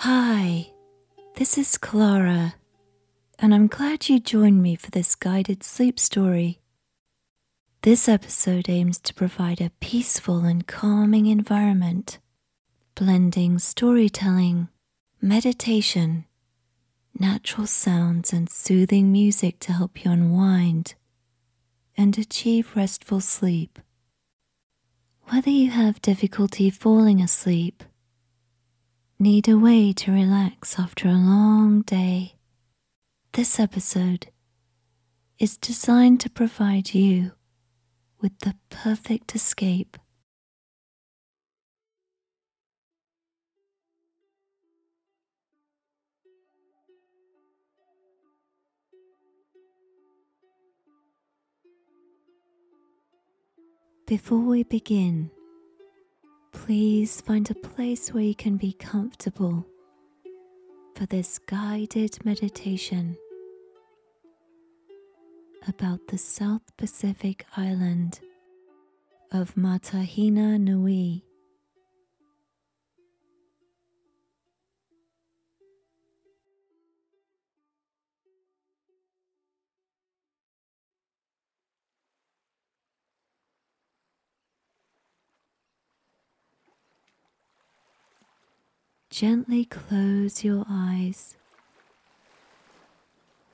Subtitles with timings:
[0.00, 0.72] Hi,
[1.36, 2.56] this is Clara,
[3.38, 6.60] and I'm glad you joined me for this guided sleep story.
[7.80, 12.18] This episode aims to provide a peaceful and calming environment,
[12.94, 14.68] blending storytelling,
[15.22, 16.26] meditation,
[17.18, 20.94] natural sounds, and soothing music to help you unwind
[21.96, 23.78] and achieve restful sleep.
[25.28, 27.82] Whether you have difficulty falling asleep,
[29.18, 32.34] need a way to relax after a long day,
[33.32, 34.26] this episode
[35.38, 37.32] is designed to provide you
[38.20, 39.96] with the perfect escape.
[54.06, 55.30] Before we begin,
[56.64, 59.64] please find a place where you can be comfortable
[60.94, 63.16] for this guided meditation
[65.68, 68.20] about the South Pacific island
[69.30, 71.25] of Matahina Nui.
[89.16, 91.36] Gently close your eyes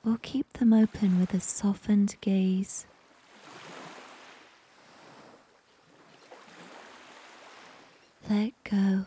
[0.05, 2.85] or keep them open with a softened gaze.
[8.29, 9.05] Let go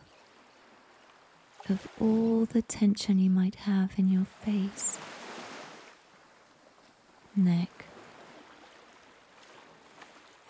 [1.68, 4.98] of all the tension you might have in your face,
[7.36, 7.84] neck,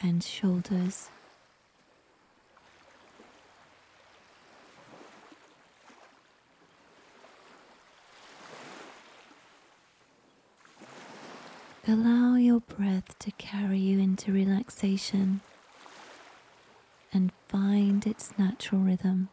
[0.01, 1.09] and shoulders.
[11.89, 15.41] Allow your breath to carry you into relaxation
[17.13, 19.29] and find its natural rhythm.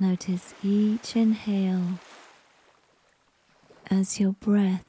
[0.00, 1.98] Notice each inhale
[3.90, 4.86] as your breath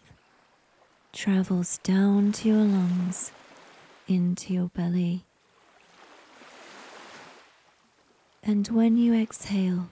[1.14, 3.32] travels down to your lungs,
[4.08, 5.24] into your belly.
[8.42, 9.90] And when you exhale,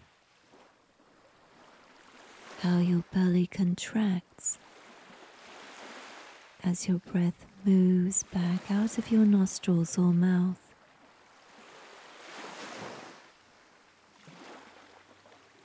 [2.62, 4.58] how your belly contracts
[6.64, 10.60] as your breath moves back out of your nostrils or mouth.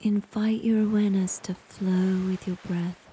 [0.03, 3.06] Invite your awareness to flow with your breath.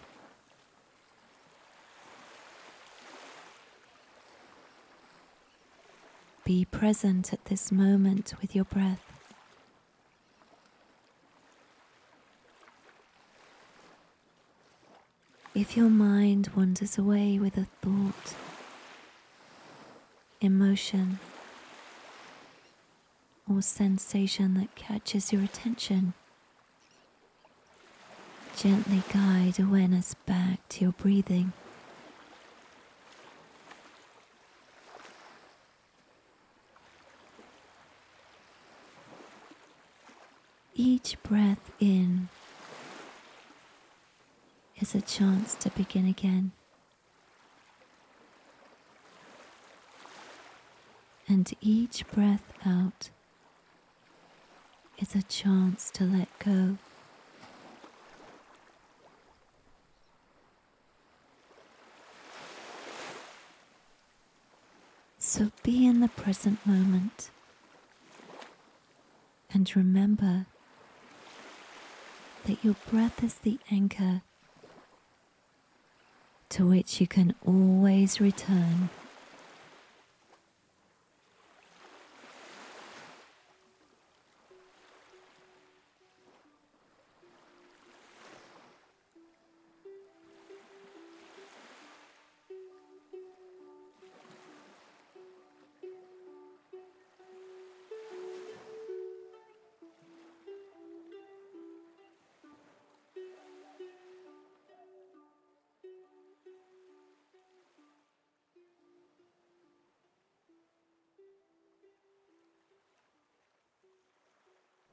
[6.45, 9.01] Be present at this moment with your breath.
[15.55, 18.35] If your mind wanders away with a thought,
[20.41, 21.19] emotion,
[23.49, 26.13] or sensation that catches your attention,
[28.57, 31.53] gently guide awareness back to your breathing.
[40.75, 42.29] Each breath in
[44.79, 46.51] is a chance to begin again.
[51.27, 53.11] And each breath out
[54.97, 56.77] is a chance to let go.
[65.19, 67.29] So be in the present moment
[69.53, 70.47] and remember
[72.45, 74.21] that your breath is the anchor
[76.49, 78.89] to which you can always return.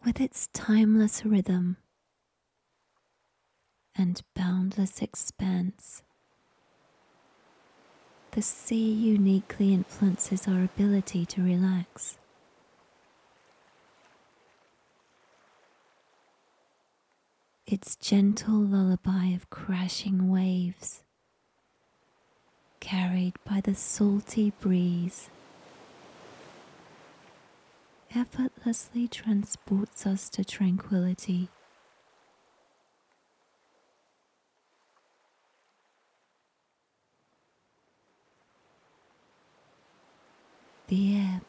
[0.05, 1.77] With its timeless rhythm
[3.97, 6.03] and boundless expanse.
[8.31, 12.17] The sea uniquely influences our ability to relax.
[17.67, 21.03] Its gentle lullaby of crashing waves,
[22.81, 25.29] carried by the salty breeze,
[28.15, 31.49] effortlessly transports us to tranquility.
[40.89, 41.43] the ebb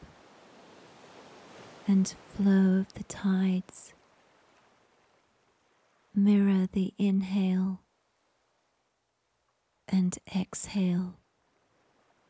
[1.88, 3.92] and flow of the tides
[6.14, 7.80] mirror the inhale
[9.88, 11.14] and exhale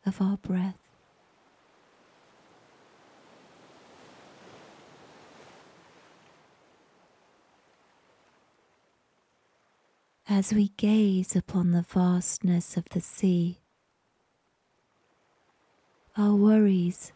[0.06, 0.81] of our breath.
[10.28, 13.58] As we gaze upon the vastness of the sea,
[16.16, 17.12] our worries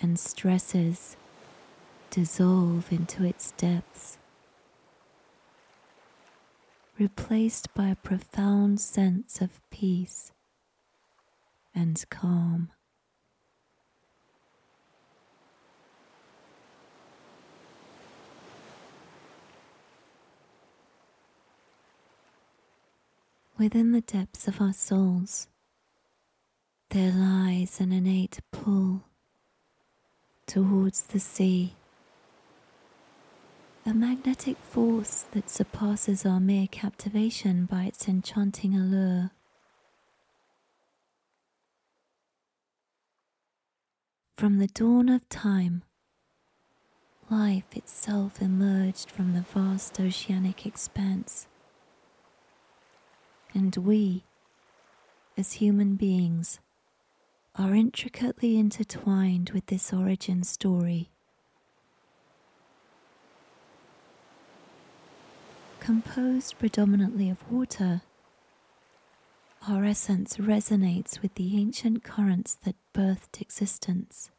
[0.00, 1.16] and stresses
[2.10, 4.18] dissolve into its depths,
[6.96, 10.32] replaced by a profound sense of peace
[11.74, 12.70] and calm.
[23.62, 25.46] Within the depths of our souls,
[26.90, 29.04] there lies an innate pull
[30.48, 31.76] towards the sea,
[33.86, 39.30] a magnetic force that surpasses our mere captivation by its enchanting allure.
[44.36, 45.84] From the dawn of time,
[47.30, 51.46] life itself emerged from the vast oceanic expanse,
[53.54, 54.24] and we,
[55.36, 56.60] as human beings,
[57.56, 61.10] are intricately intertwined with this origin story.
[65.80, 68.02] Composed predominantly of water,
[69.68, 74.30] our essence resonates with the ancient currents that birthed existence.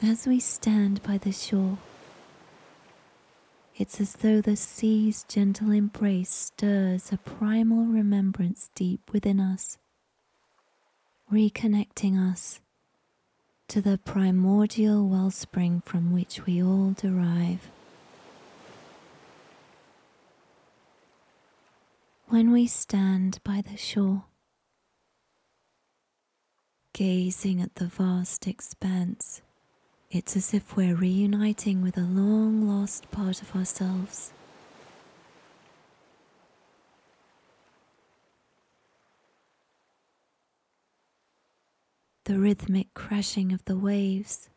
[0.00, 1.78] As we stand by the shore,
[3.78, 9.78] it's as though the sea's gentle embrace stirs a primal remembrance deep within us,
[11.32, 12.60] reconnecting us
[13.68, 17.70] to the primordial wellspring from which we all derive.
[22.26, 24.24] When we stand by the shore,
[26.92, 29.40] gazing at the vast expanse,
[30.10, 34.32] it's as if we're reuniting with a long lost part of ourselves.
[42.24, 44.48] The rhythmic crashing of the waves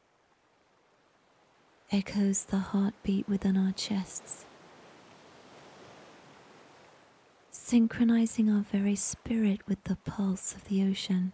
[1.91, 4.45] echoes the heartbeat within our chests,
[7.49, 11.33] synchronizing our very spirit with the pulse of the ocean.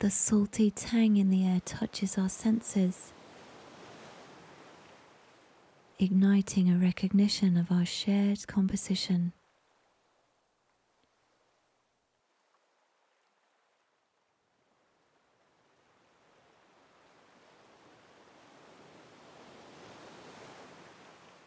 [0.00, 3.12] The salty tang in the air touches our senses,
[5.98, 9.32] igniting a recognition of our shared composition.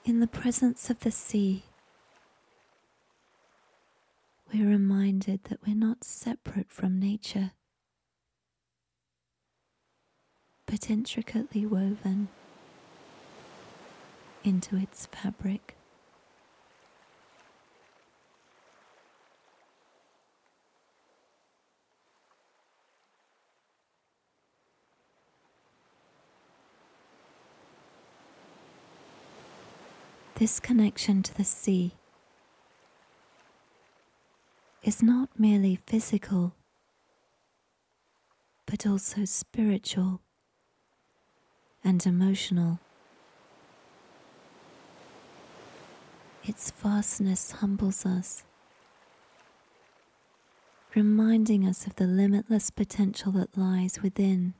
[0.03, 1.63] In the presence of the sea,
[4.51, 7.51] we're reminded that we're not separate from nature.
[10.67, 12.27] But intricately woven
[14.43, 15.75] into its fabric.
[30.35, 31.93] This connection to the sea
[34.83, 36.53] is not merely physical,
[38.67, 40.21] but also spiritual
[41.83, 42.79] and emotional.
[46.43, 48.43] Its vastness humbles us,
[50.95, 54.53] reminding us of the limitless potential that lies within.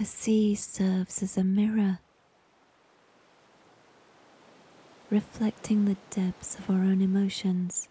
[0.00, 1.98] The sea serves as a mirror,
[5.10, 7.86] reflecting the depths of our own emotions,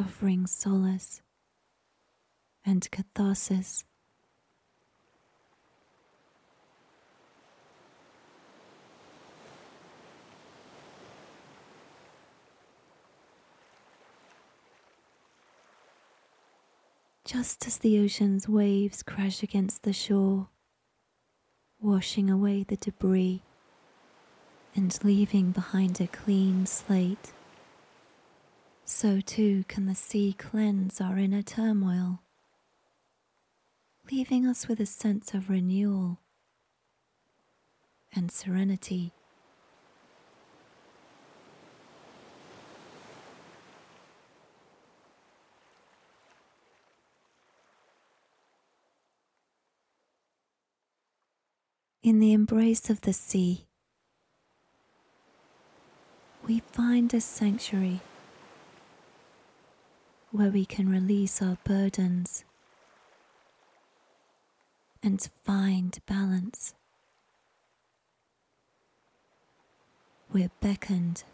[0.00, 1.20] offering solace
[2.64, 3.84] and catharsis.
[17.28, 20.48] Just as the ocean's waves crash against the shore,
[21.78, 23.42] washing away the debris
[24.74, 27.32] and leaving behind a clean slate.
[28.86, 32.22] So too can the sea cleanse our inner turmoil,
[34.10, 36.20] leaving us with a sense of renewal
[38.16, 39.12] and serenity.
[52.08, 53.66] In the embrace of the sea,
[56.46, 58.00] we find a sanctuary
[60.30, 62.46] where we can release our burdens
[65.02, 66.74] and find balance.
[70.32, 71.24] We're beckoned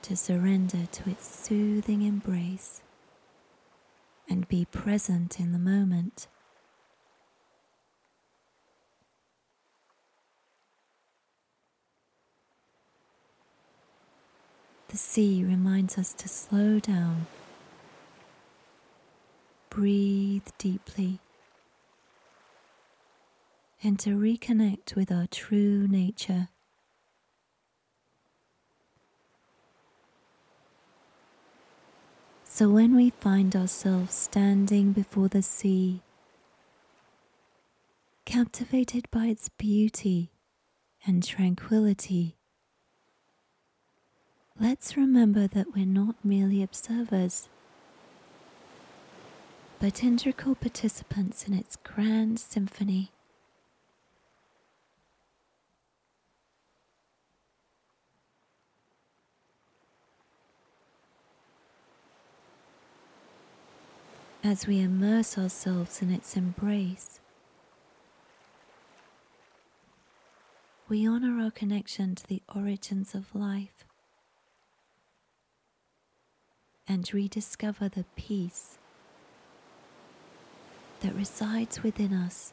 [0.00, 2.80] to surrender to its soothing embrace
[4.30, 6.26] and be present in the moment.
[14.92, 17.24] The sea reminds us to slow down,
[19.70, 21.18] breathe deeply,
[23.82, 26.50] and to reconnect with our true nature.
[32.44, 36.02] So when we find ourselves standing before the sea,
[38.26, 40.32] captivated by its beauty
[41.06, 42.36] and tranquility,
[44.60, 47.48] let's remember that we're not merely observers,
[49.80, 53.10] but integral participants in its grand symphony.
[64.44, 67.20] As we immerse ourselves in its embrace,
[70.88, 73.81] we honor our connection to the origins of life
[76.88, 78.78] and rediscover the peace
[81.00, 82.52] that resides within us.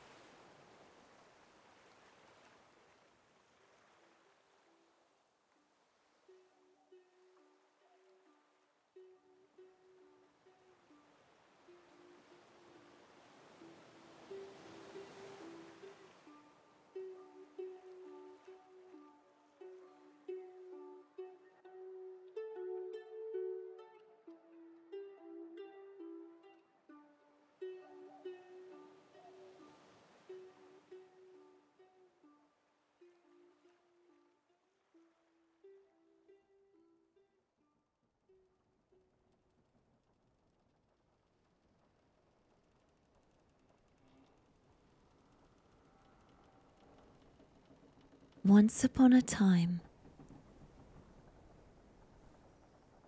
[48.45, 49.81] Once upon a time,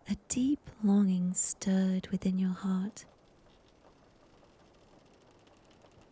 [0.10, 3.06] a deep longing stirred within your heart,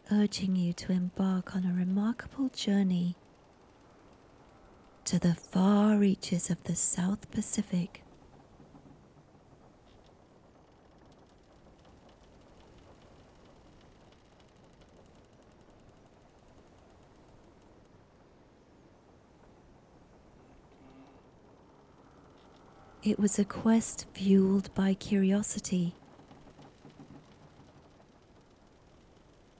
[0.09, 3.15] urging you to embark on a remarkable journey
[5.03, 8.03] to the far reaches of the South Pacific.
[23.09, 25.95] It was a quest fueled by curiosity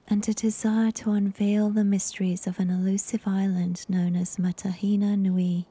[0.06, 5.66] and a desire to unveil the mysteries of an elusive island known as Matahina Nui.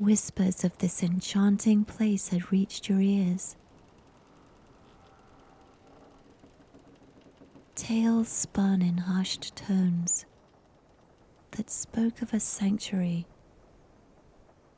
[0.00, 3.54] Whispers of this enchanting place had reached your ears.
[7.76, 10.24] Tales spun in hushed tones
[11.52, 13.26] that spoke of a sanctuary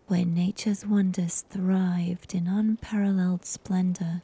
[0.06, 4.22] where nature's wonders thrived in unparalleled splendor.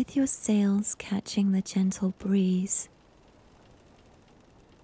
[0.00, 2.88] with your sails catching the gentle breeze,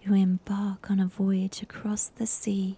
[0.02, 2.76] you embark on a voyage across the sea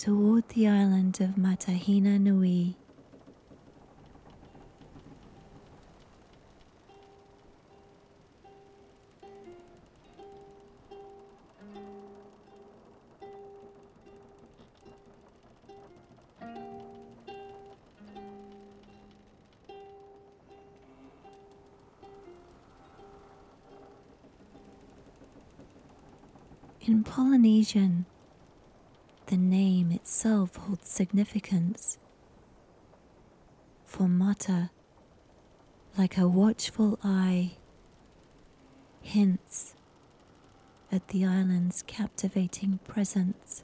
[0.00, 2.74] toward the island of Matahina Nui.
[26.86, 28.06] In Polynesian,
[29.30, 31.98] the name itself holds significance.
[33.84, 34.70] For Mata,
[35.96, 37.52] like a watchful eye,
[39.00, 39.76] hints
[40.90, 43.62] at the island's captivating presence.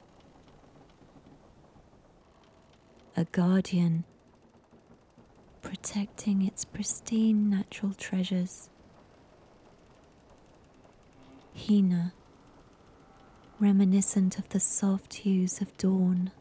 [3.17, 4.05] A guardian
[5.61, 8.69] protecting its pristine natural treasures.
[11.53, 12.13] Hina
[13.59, 16.31] reminiscent of the soft hues of dawn,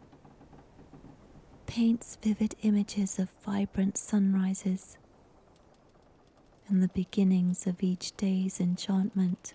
[1.66, 4.98] paints vivid images of vibrant sunrises
[6.68, 9.54] and the beginnings of each day's enchantment.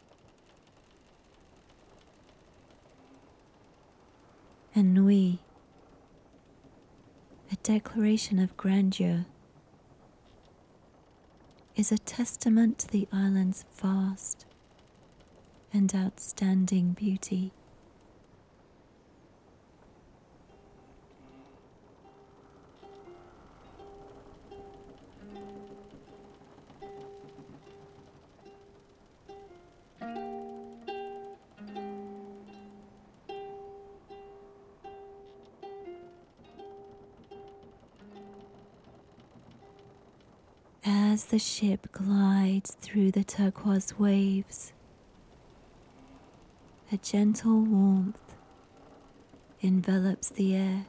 [4.73, 5.39] And Nui,
[7.51, 9.25] a declaration of grandeur,
[11.75, 14.45] is a testament to the island's vast
[15.73, 17.51] and outstanding beauty.
[40.83, 44.71] As the ship glides through the turquoise waves,
[46.93, 48.35] a gentle warmth
[49.61, 50.85] envelops the air,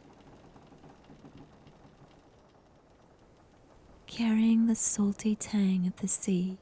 [4.08, 6.58] carrying the salty tang of the sea.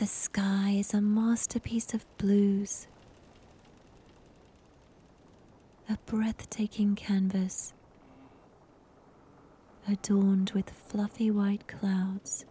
[0.00, 2.86] The sky is a masterpiece of blues,
[5.90, 7.74] a breathtaking canvas
[9.86, 12.46] adorned with fluffy white clouds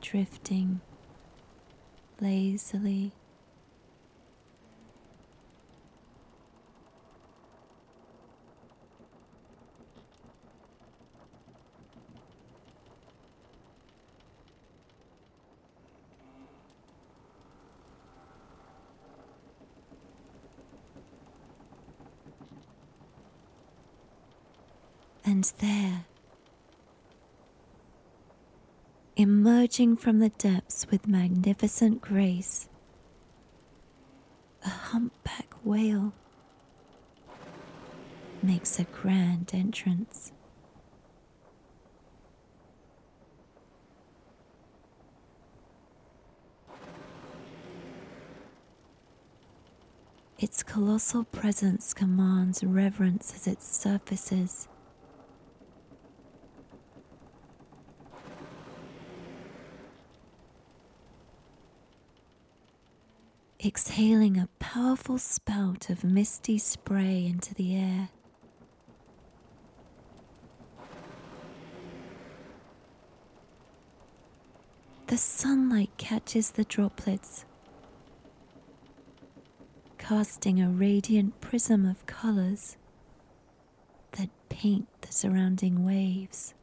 [0.00, 0.80] drifting
[2.20, 3.12] lazily
[25.40, 26.04] And there,
[29.16, 32.68] emerging from the depths with magnificent grace,
[34.66, 36.12] a humpback whale
[38.42, 40.30] makes a grand entrance.
[50.38, 54.68] Its colossal presence commands reverence as it surfaces
[63.64, 68.08] exhaling a powerful spout of misty spray into the air.
[75.08, 77.44] The sunlight catches the droplets,
[79.98, 82.76] casting a radiant prism of colors
[84.12, 86.54] that paint the surrounding waves.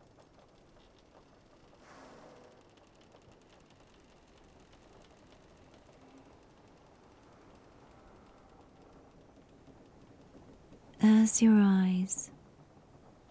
[11.02, 12.32] As your eyes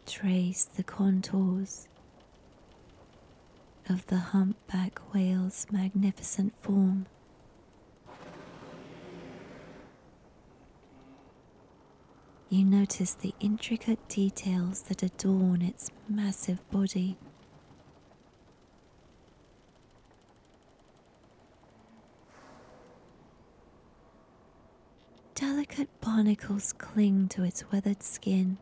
[0.07, 1.89] trace the contours
[3.89, 7.07] of the humpback whale's magnificent form,
[12.49, 17.17] you notice the intricate details that adorn its massive body.
[25.35, 28.57] Delicate barnacles cling to its weathered skin.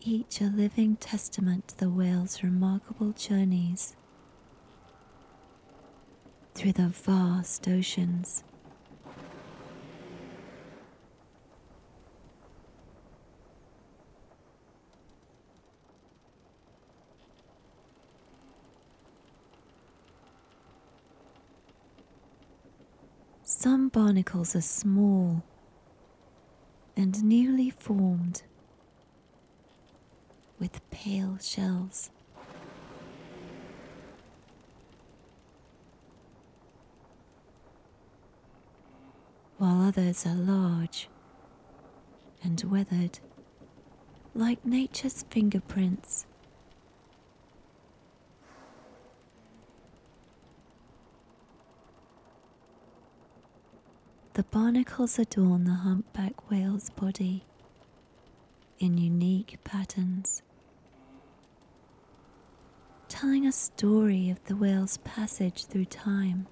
[0.00, 3.94] each a living testament to the whale's remarkable journeys
[6.54, 8.42] through the vast oceans.
[23.66, 25.42] Some barnacles are small
[26.96, 28.44] and newly formed
[30.60, 32.12] with pale shells.
[39.58, 41.08] While others are large
[42.44, 43.18] and weathered
[44.32, 46.26] like nature's fingerprints.
[54.36, 57.44] The barnacles adorn the humpback whale's body
[58.78, 60.42] in unique patterns,
[63.08, 66.48] telling a story of the whale's passage through time.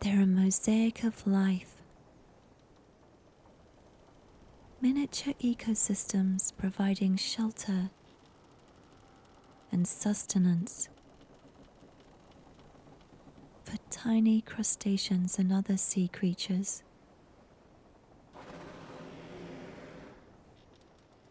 [0.00, 1.76] They're a mosaic of life,
[4.80, 7.90] miniature ecosystems providing shelter
[9.70, 10.88] and sustenance
[13.64, 16.82] for tiny crustaceans and other sea creatures.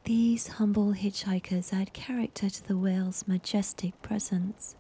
[0.04, 4.76] These humble hitchhikers add character to the whale's majestic presence.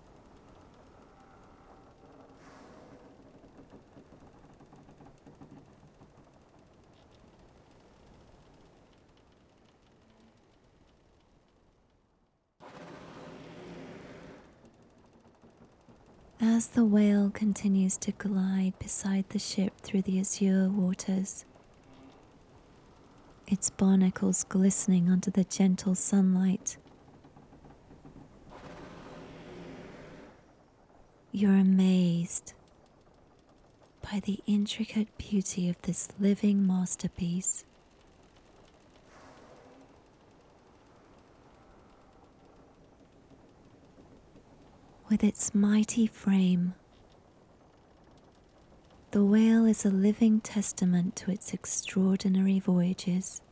[16.55, 21.45] As the whale continues to glide beside the ship through the azure waters,
[23.47, 26.77] its barnacles glistening under the gentle sunlight,
[31.31, 32.53] you're amazed
[34.03, 37.65] by the intricate beauty of this living masterpiece.
[45.13, 46.73] With its mighty frame.
[49.11, 53.43] The whale is a living testament to its extraordinary voyages.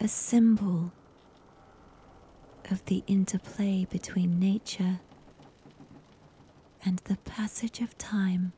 [0.00, 0.92] A symbol
[2.70, 5.00] of the interplay between nature
[6.86, 8.54] and the passage of time.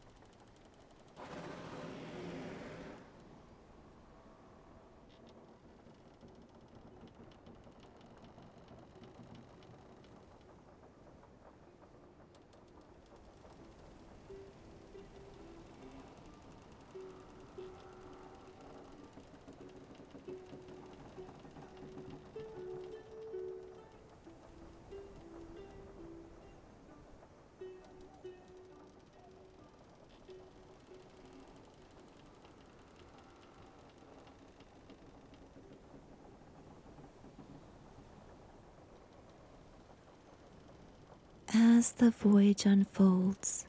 [41.80, 43.66] As the voyage unfolds,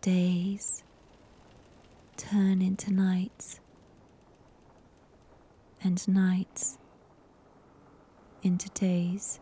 [0.00, 0.84] days
[2.16, 3.58] turn into nights,
[5.82, 6.78] and nights
[8.44, 9.40] into days.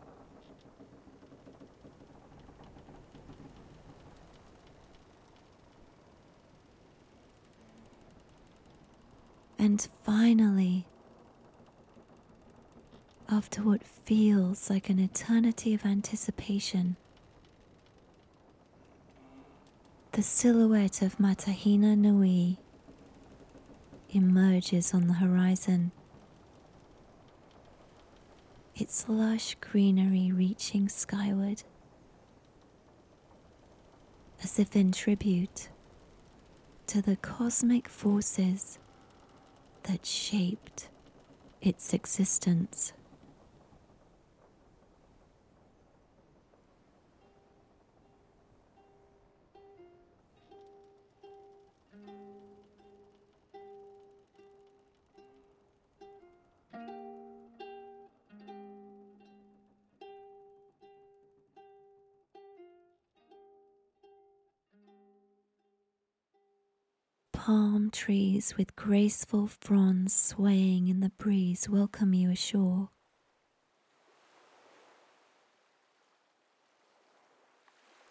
[9.58, 10.86] And finally,
[13.28, 16.96] after what feels like an eternity of anticipation.
[20.12, 22.58] The silhouette of Matahina Nui
[24.10, 25.90] emerges on the horizon,
[28.74, 31.62] its lush greenery reaching skyward,
[34.42, 35.70] as if in tribute
[36.88, 38.78] to the cosmic forces
[39.84, 40.90] that shaped
[41.62, 42.92] its existence.
[68.02, 72.88] Trees with graceful fronds swaying in the breeze welcome you ashore.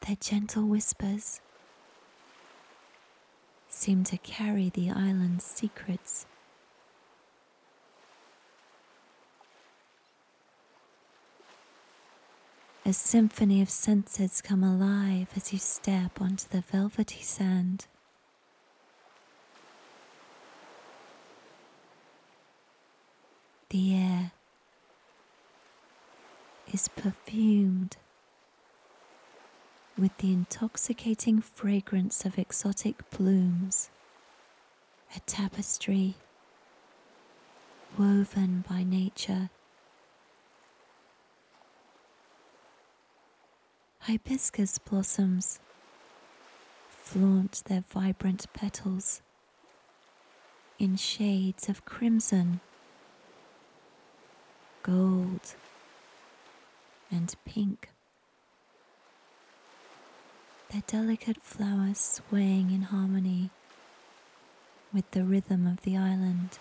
[0.07, 1.41] Their gentle whispers
[3.67, 6.25] seem to carry the island's secrets.
[12.85, 17.87] A symphony of senses come alive as you step onto the velvety sand.
[23.71, 24.31] The air
[26.73, 27.95] is perfumed
[29.97, 33.89] with the intoxicating fragrance of exotic blooms,
[35.15, 36.15] a tapestry
[37.97, 39.49] woven by nature.
[43.99, 45.61] Hibiscus blossoms
[46.89, 49.21] flaunt their vibrant petals
[50.77, 52.59] in shades of crimson
[54.83, 55.55] gold,
[57.11, 57.89] and pink.
[60.71, 63.49] Their delicate flowers swaying in harmony
[64.93, 66.57] with the rhythm of the island.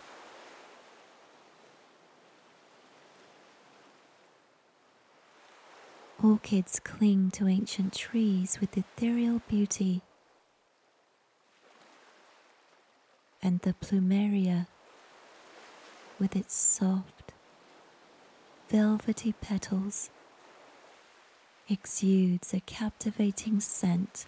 [6.22, 10.02] Orchids cling to ancient trees with ethereal beauty,
[13.42, 14.66] and the plumeria,
[16.18, 17.19] with its soft,
[18.70, 20.10] velvety petals
[21.68, 24.26] exudes a captivating scent,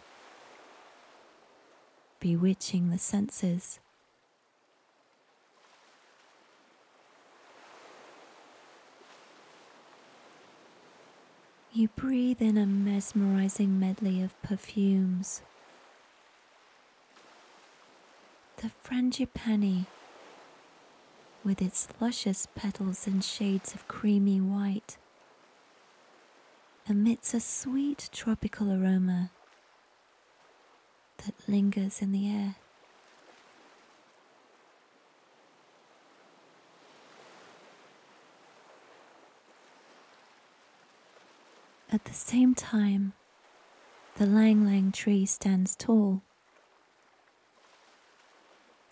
[2.19, 3.79] bewitching the senses.
[11.73, 15.43] You breathe in a mesmerizing medley of perfumes.
[18.57, 19.87] The frangipani
[21.45, 24.97] with its luscious petals and shades of creamy white,
[26.89, 29.31] emits a sweet tropical aroma
[31.19, 32.57] that lingers in the air.
[41.93, 43.13] At the same time,
[44.17, 46.23] the ylang-ylang tree stands tall,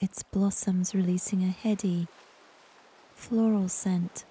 [0.00, 2.08] its blossoms releasing a heady,
[3.20, 4.24] floral scent.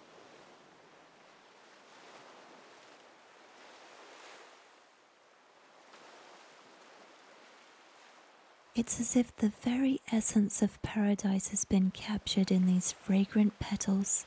[8.75, 14.25] It's as if the very essence of paradise has been captured in these fragrant petals,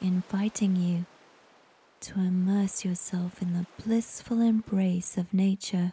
[0.00, 1.04] inviting you
[2.00, 5.92] to immerse yourself in the blissful embrace of nature.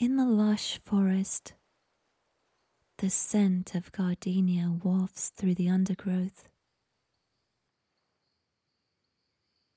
[0.00, 1.54] In the lush forest,
[2.98, 6.48] the scent of gardenia wafts through the undergrowth,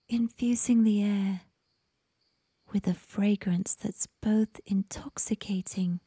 [0.08, 1.42] infusing the air
[2.72, 6.02] with a fragrance that's both intoxicating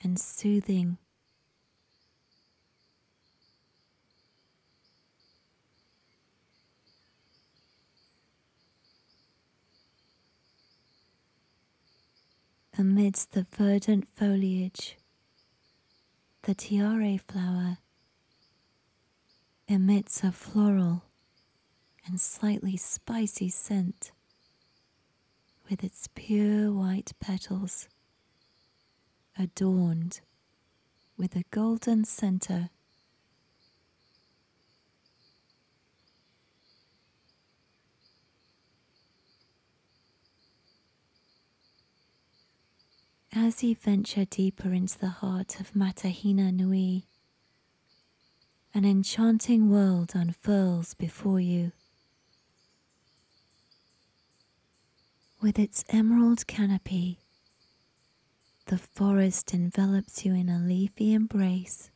[0.00, 0.98] and soothing.
[12.78, 14.96] Amidst the verdant foliage,
[16.44, 17.76] the tiare flower
[19.68, 21.04] emits a floral
[22.06, 24.12] and slightly spicy scent
[25.68, 27.88] with its pure white petals
[29.38, 30.20] adorned
[31.18, 32.70] with a golden center
[43.34, 47.06] As you venture deeper into the heart of Matahina Nui,
[48.74, 51.72] an enchanting world unfurls before you.
[55.40, 57.20] With its emerald canopy,
[58.66, 61.90] the forest envelops you in a leafy embrace.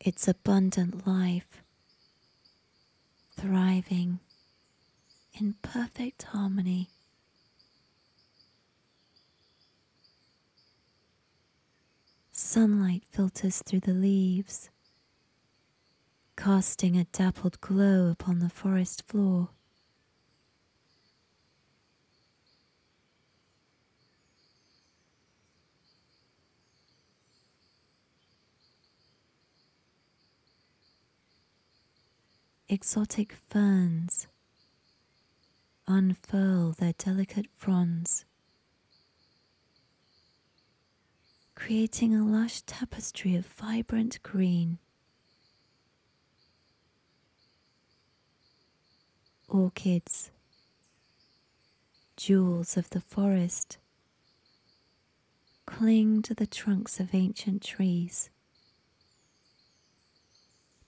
[0.00, 1.62] Its abundant life,
[3.36, 4.20] thriving
[5.38, 6.88] in perfect harmony.
[12.32, 14.70] Sunlight filters through the leaves,
[16.36, 19.50] casting a dappled glow upon the forest floor.
[32.68, 34.26] exotic ferns
[35.88, 38.24] unfurl their delicate fronds,
[41.54, 44.78] creating a lush tapestry of vibrant green.
[49.48, 50.30] Orchids,
[52.16, 53.78] jewels of the forest,
[55.66, 58.28] cling to the trunks of ancient trees.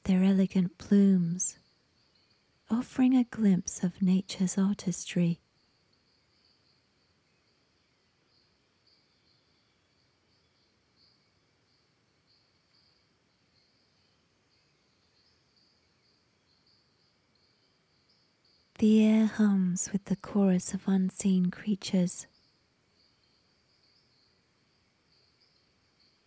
[0.04, 1.58] Their elegant plumes
[2.70, 5.40] offering a glimpse of nature's artistry.
[18.78, 22.26] The air hums with the chorus of unseen creatures.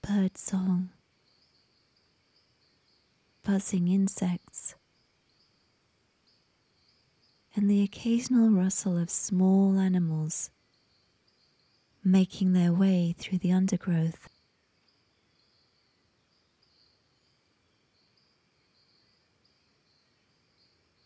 [0.02, 0.90] Bird song,
[3.44, 4.76] buzzing insects,
[7.56, 10.50] and the occasional rustle of small animals
[12.04, 14.28] making their way through the undergrowth.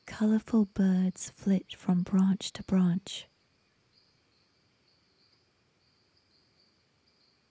[0.06, 3.28] Colourful birds flit from branch to branch.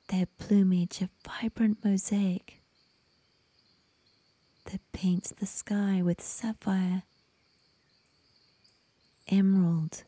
[0.09, 2.63] Their plumage a vibrant mosaic
[4.67, 7.03] that paints the sky with sapphire
[9.29, 10.05] emerald,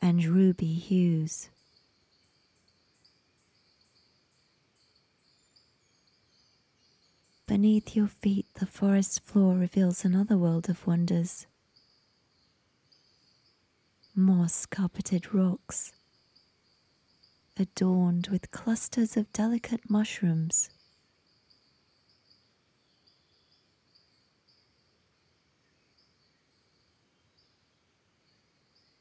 [0.00, 1.48] and ruby hues.
[7.46, 11.46] Beneath your feet, the forest floor reveals another world of wonders.
[14.14, 15.92] Moss carpeted rocks,
[17.56, 20.68] adorned with clusters of delicate mushrooms.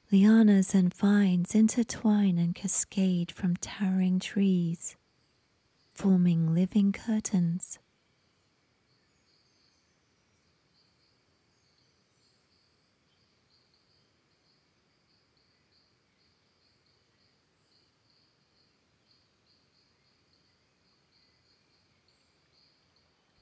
[0.09, 4.95] Lianas and vines intertwine and cascade from towering trees,
[5.93, 7.77] forming living curtains.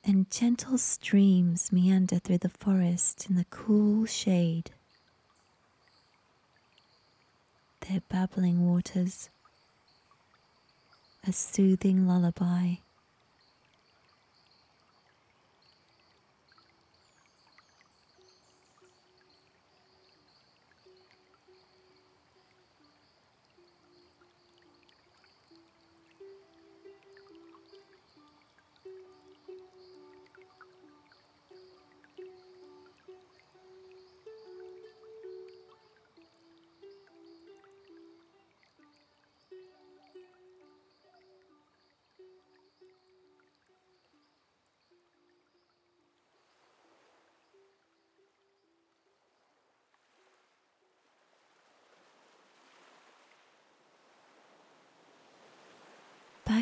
[0.03, 4.71] And gentle streams meander through the forest in the cool shade
[7.95, 9.29] their babbling waters,
[11.25, 12.73] a soothing lullaby.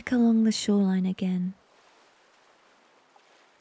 [0.04, 1.54] Back along the shoreline again.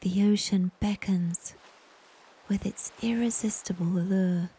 [0.01, 1.53] The ocean beckons
[2.49, 4.49] with its irresistible allure.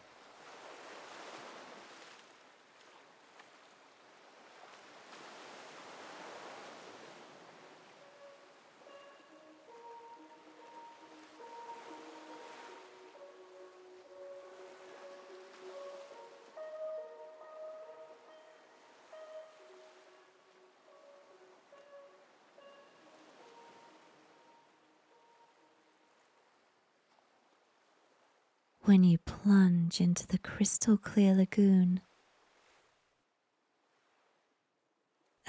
[28.95, 31.99] When you plunge into the crystal clear lagoon.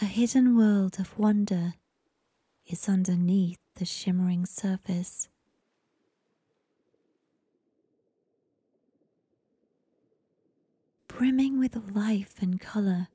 [0.02, 1.74] A hidden world of wonder
[2.66, 5.28] is underneath the shimmering surface.
[11.06, 13.06] Brimming with life and colour,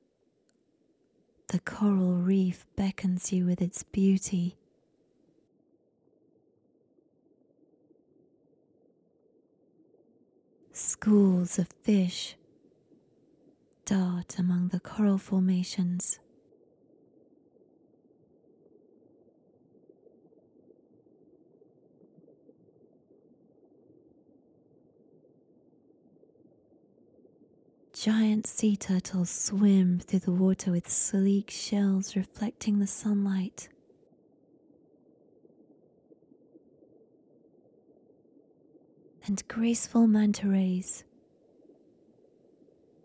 [1.48, 4.56] the coral reef beckons you with its beauty.
[11.02, 12.36] Schools of fish
[13.84, 16.20] dart among the coral formations.
[27.92, 33.68] Giant sea turtles swim through the water with sleek shells reflecting the sunlight.
[39.26, 41.04] And graceful manta rays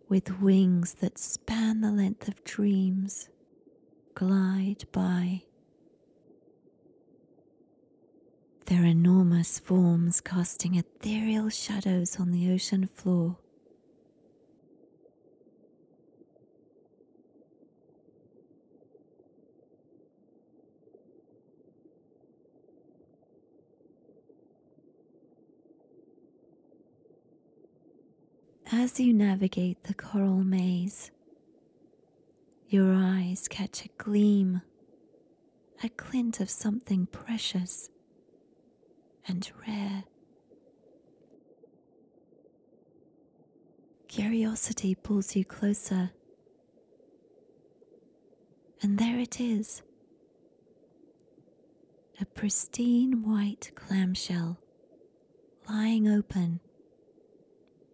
[0.09, 3.29] with wings that span the length of dreams
[4.15, 5.43] glide by.
[8.65, 13.37] Their enormous forms casting ethereal shadows on the ocean floor.
[28.79, 31.09] As you navigate the coral maze,
[32.69, 34.61] your eyes catch a gleam,
[35.83, 37.89] a glint of something precious
[39.27, 40.03] and rare.
[44.07, 46.11] Curiosity pulls you closer,
[48.83, 49.81] and there it is
[52.21, 54.59] a pristine white clamshell
[55.67, 56.59] lying open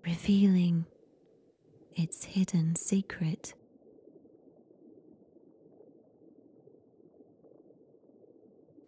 [0.06, 0.86] revealing
[1.96, 3.54] its hidden secret.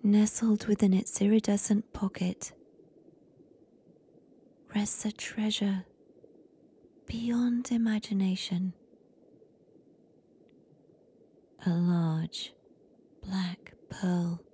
[0.03, 2.51] Nestled within its iridescent pocket
[4.75, 5.85] rests a treasure
[7.07, 8.73] beyond imagination.
[11.65, 12.53] A large
[13.23, 14.44] black pearl.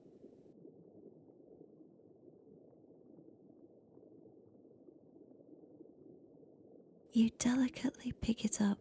[7.13, 8.79] You delicately pick it up,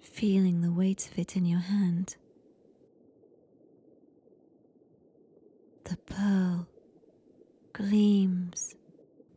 [0.00, 2.16] feeling the weight of it in your hand.
[5.84, 6.66] The pearl
[7.74, 8.74] gleams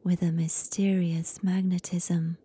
[0.03, 2.37] with a mysterious magnetism,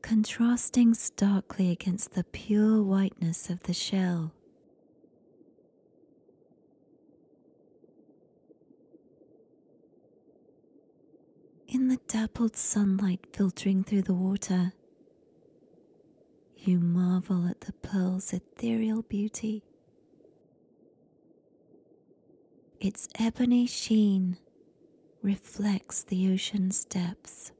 [0.00, 4.32] contrasting starkly against the pure whiteness of the shell.
[11.80, 14.74] In the dappled sunlight filtering through the water,
[16.58, 19.62] you marvel at the pearl's ethereal beauty.
[22.80, 24.36] Its ebony sheen
[25.22, 27.52] reflects the ocean's depths,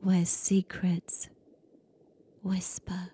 [0.00, 1.28] where secrets
[2.42, 3.10] whisper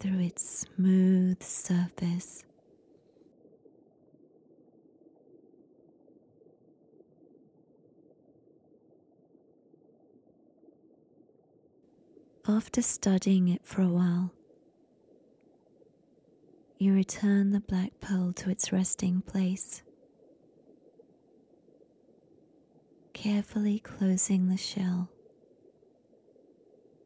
[0.00, 2.44] through its smooth surface.
[12.48, 14.32] After studying it for a while,
[16.76, 19.82] you return the black pearl to its resting place,
[23.12, 25.08] carefully closing the shell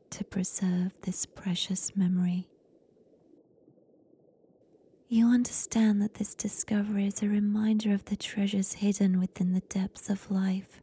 [0.08, 2.48] to preserve this precious memory.
[5.08, 10.08] You understand that this discovery is a reminder of the treasures hidden within the depths
[10.08, 10.80] of life,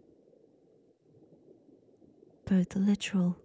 [2.45, 3.38] both literal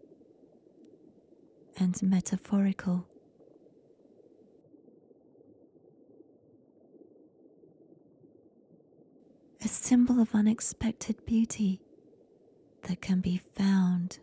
[1.78, 3.06] and metaphorical.
[9.64, 11.80] A symbol of unexpected beauty
[12.82, 14.18] that can be found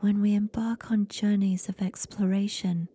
[0.00, 2.88] when we embark on journeys of exploration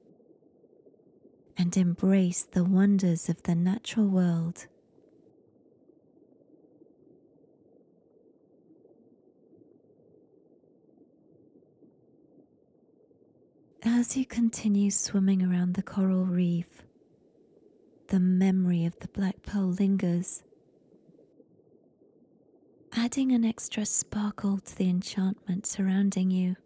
[1.58, 4.68] and embrace the wonders of the natural world.
[13.84, 16.84] As you continue swimming around the coral reef,
[18.08, 20.44] the memory of the black pearl lingers,
[22.94, 26.58] adding an extra sparkle to the enchantment surrounding you.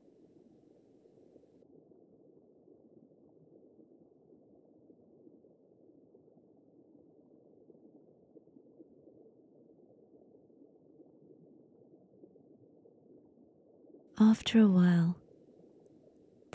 [14.20, 15.16] After a while,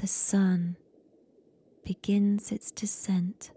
[0.01, 0.79] the sun
[1.85, 3.51] begins its descent,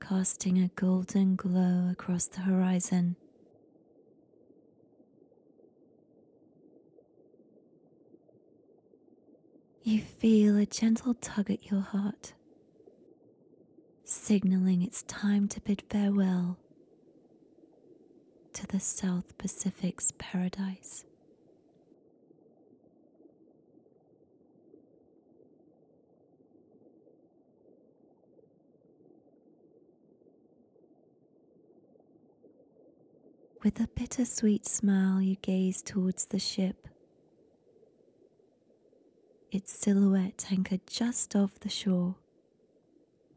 [0.00, 3.16] casting a golden glow across the horizon.
[9.82, 12.34] You feel a gentle tug at your heart,
[14.04, 16.56] signaling it's time to bid farewell
[18.52, 21.04] to the South Pacific's paradise.
[33.64, 36.86] With a bittersweet smile, you gaze towards the ship.
[39.50, 42.14] Its silhouette anchored just off the shore,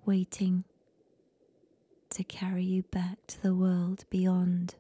[0.06, 0.64] waiting
[2.12, 4.76] to carry you back to the world beyond.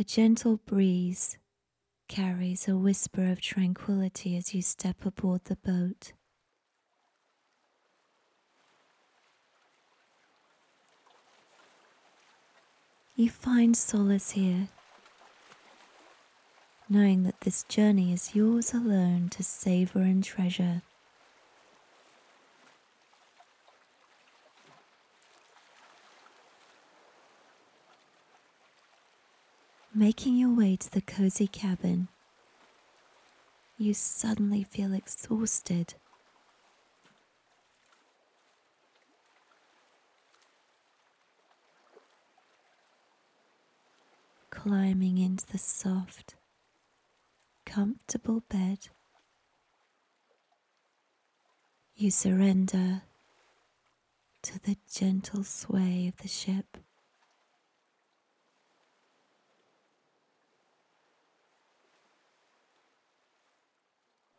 [0.00, 1.36] A gentle breeze
[2.08, 6.14] carries a whisper of tranquility as you step aboard the boat.
[13.14, 14.68] You find solace here,
[16.88, 20.80] knowing that this journey is yours alone to savor and treasure.
[30.00, 32.08] Making your way to the cozy cabin,
[33.76, 35.92] you suddenly feel exhausted.
[44.48, 46.34] Climbing into the soft,
[47.66, 48.88] comfortable bed,
[51.94, 53.02] you surrender
[54.40, 56.78] to the gentle sway of the ship.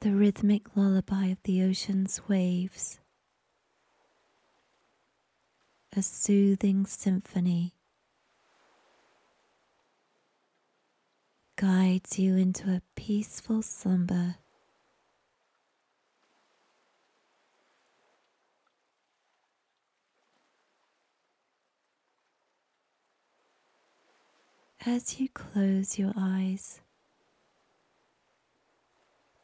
[0.01, 2.99] The rhythmic lullaby of the ocean's waves,
[5.95, 7.75] a soothing symphony
[11.55, 14.37] guides you into a peaceful slumber.
[24.83, 26.81] As you close your eyes,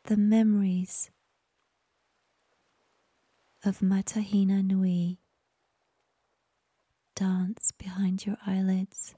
[0.08, 1.12] the memories
[3.66, 5.20] of Matahina Nui
[7.14, 9.16] dance behind your eyelids.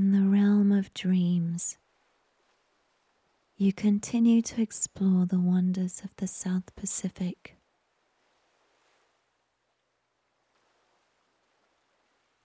[0.00, 1.76] In the realm of dreams,
[3.58, 7.54] you continue to explore the wonders of the South Pacific.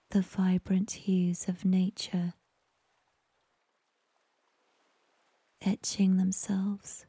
[0.10, 2.34] The vibrant hues of nature
[5.62, 7.06] etching themselves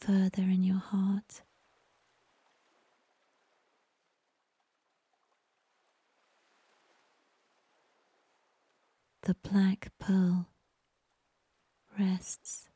[0.00, 1.42] further in your heart.
[9.28, 10.48] The black pearl
[11.98, 12.70] rests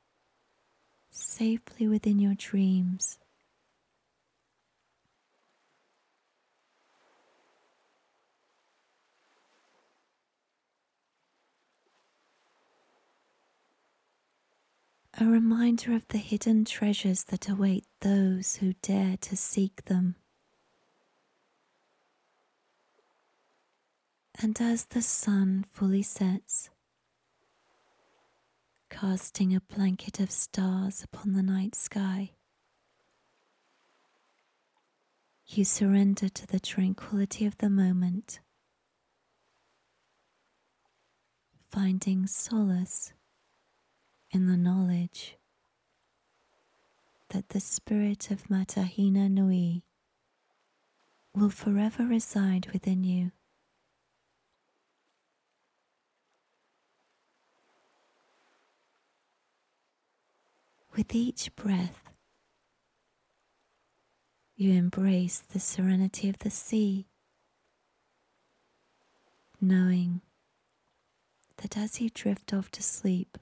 [1.08, 3.18] safely within your dreams.
[15.18, 20.16] A reminder of the hidden treasures that await those who dare to seek them.
[24.40, 26.70] And as the sun fully sets,
[28.90, 32.32] casting a blanket of stars upon the night sky,
[35.46, 38.40] you surrender to the tranquility of the moment,
[41.70, 43.12] finding solace
[44.30, 45.36] in the knowledge
[47.28, 49.82] that the spirit of Matahina Nui
[51.34, 53.30] will forever reside within you.
[60.94, 62.10] With each breath,
[64.56, 67.06] you embrace the serenity of the sea,
[69.58, 70.20] knowing
[71.56, 73.38] that as you drift off to sleep,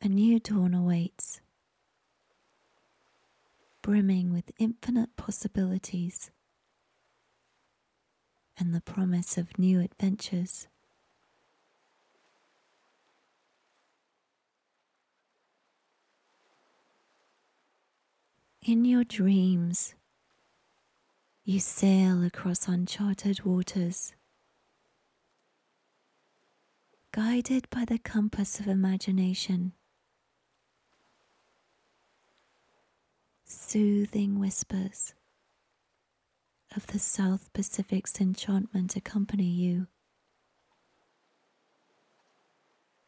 [0.00, 1.42] a new dawn awaits,
[3.82, 6.30] brimming with infinite possibilities
[8.56, 10.68] and the promise of new adventures.
[18.68, 19.94] In your dreams,
[21.42, 24.12] you sail across uncharted waters,
[27.10, 29.72] guided by the compass of imagination.
[33.46, 35.14] Soothing whispers
[36.76, 39.86] of the South Pacific's enchantment accompany you.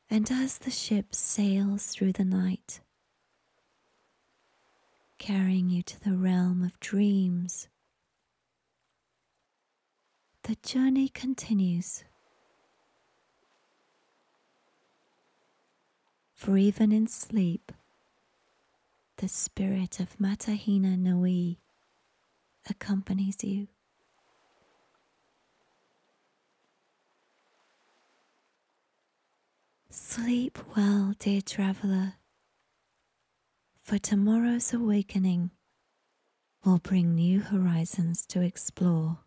[0.09, 2.81] And as the ship sails through the night,
[5.21, 7.68] carrying you to the realm of dreams,
[10.45, 12.05] the journey continues.
[16.35, 17.71] For even in sleep,
[19.18, 21.59] the spirit of Matahina Nui
[22.68, 23.68] accompanies you.
[29.91, 32.14] Sleep well, dear traveler,
[33.91, 35.51] for tomorrow's awakening
[36.64, 39.18] will bring new horizons to explore.